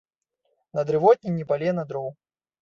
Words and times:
На 0.79 0.83
дрывотні 0.91 1.35
ні 1.35 1.45
палена 1.53 1.87
дроў. 1.93 2.09